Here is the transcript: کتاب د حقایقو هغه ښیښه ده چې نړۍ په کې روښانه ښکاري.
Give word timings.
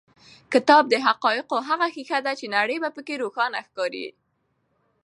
کتاب 0.53 0.83
د 0.89 0.95
حقایقو 1.07 1.57
هغه 1.69 1.87
ښیښه 1.93 2.19
ده 2.25 2.31
چې 2.39 2.45
نړۍ 2.55 2.77
په 2.95 3.01
کې 3.07 3.21
روښانه 3.23 3.59
ښکاري. 3.67 4.07